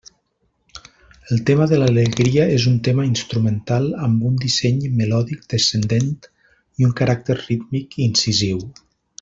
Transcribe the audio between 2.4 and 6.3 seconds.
és un tema instrumental amb un disseny melòdic descendent